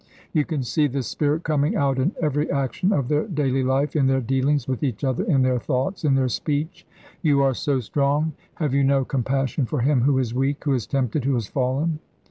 You 0.33 0.45
can 0.45 0.63
see 0.63 0.87
this 0.87 1.05
spirit 1.05 1.43
coming 1.43 1.75
out 1.75 1.99
in 1.99 2.13
every 2.19 2.49
action 2.49 2.91
of 2.91 3.07
their 3.07 3.27
daily 3.27 3.63
life, 3.63 3.95
in 3.95 4.07
their 4.07 4.19
dealings 4.19 4.67
with 4.67 4.81
each 4.81 5.03
other, 5.03 5.23
in 5.23 5.43
their 5.43 5.59
thoughts, 5.59 6.03
in 6.03 6.15
their 6.15 6.27
speech. 6.27 6.87
'You 7.21 7.43
are 7.43 7.53
so 7.53 7.79
strong, 7.79 8.33
have 8.55 8.73
you 8.73 8.83
no 8.83 9.05
compassion 9.05 9.67
for 9.67 9.81
him 9.81 10.01
who 10.01 10.17
is 10.17 10.33
weak, 10.33 10.63
who 10.63 10.73
is 10.73 10.87
tempted, 10.87 11.23
who 11.25 11.35
has 11.35 11.45
fallen?' 11.45 11.99